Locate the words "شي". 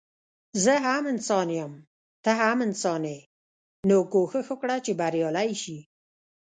5.63-5.79